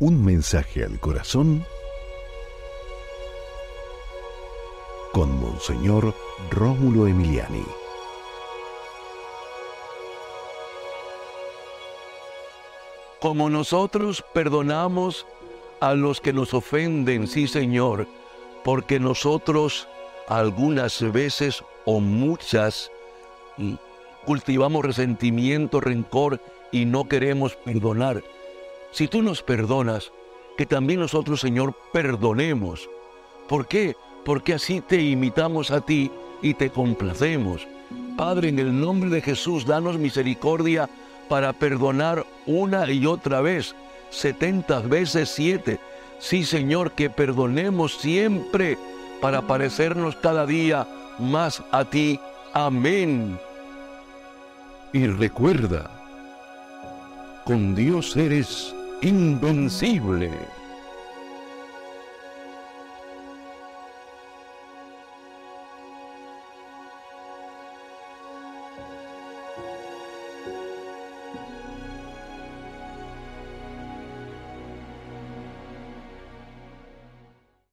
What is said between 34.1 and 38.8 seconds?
Porque así te imitamos a ti y te complacemos. Padre, en el